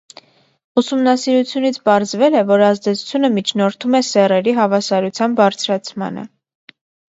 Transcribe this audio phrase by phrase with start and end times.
[0.81, 6.29] Ուսումնասիրությունից պարզվել է, որ ազդեցությունը միջնորդում է սեռերի հավասարության բարձրացմանը։